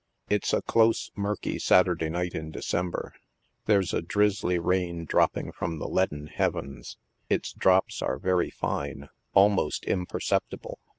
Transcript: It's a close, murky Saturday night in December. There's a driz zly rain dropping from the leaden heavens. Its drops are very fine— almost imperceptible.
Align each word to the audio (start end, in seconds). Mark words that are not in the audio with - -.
It's 0.29 0.51
a 0.51 0.63
close, 0.63 1.11
murky 1.15 1.59
Saturday 1.59 2.09
night 2.09 2.33
in 2.33 2.49
December. 2.49 3.13
There's 3.65 3.93
a 3.93 4.01
driz 4.01 4.41
zly 4.41 4.57
rain 4.59 5.05
dropping 5.05 5.51
from 5.51 5.77
the 5.77 5.87
leaden 5.87 6.25
heavens. 6.25 6.97
Its 7.29 7.53
drops 7.53 8.01
are 8.01 8.17
very 8.17 8.49
fine— 8.49 9.09
almost 9.35 9.83
imperceptible. 9.85 10.79